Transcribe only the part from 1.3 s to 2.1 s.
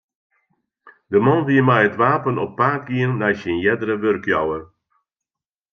wie mei it